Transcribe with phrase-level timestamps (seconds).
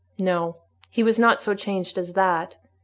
[0.17, 0.57] No,
[0.89, 2.57] he was not so changed as that.